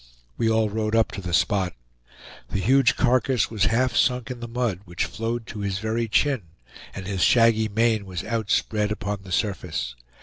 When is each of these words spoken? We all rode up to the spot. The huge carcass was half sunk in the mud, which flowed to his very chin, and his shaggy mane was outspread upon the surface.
We 0.35 0.49
all 0.49 0.67
rode 0.67 0.95
up 0.95 1.11
to 1.11 1.21
the 1.21 1.31
spot. 1.31 1.75
The 2.49 2.59
huge 2.59 2.95
carcass 2.95 3.51
was 3.51 3.65
half 3.65 3.95
sunk 3.95 4.31
in 4.31 4.39
the 4.39 4.47
mud, 4.47 4.79
which 4.85 5.05
flowed 5.05 5.45
to 5.49 5.59
his 5.59 5.77
very 5.77 6.07
chin, 6.07 6.41
and 6.95 7.05
his 7.05 7.21
shaggy 7.21 7.67
mane 7.67 8.07
was 8.07 8.23
outspread 8.23 8.91
upon 8.91 9.21
the 9.21 9.31
surface. 9.31 9.95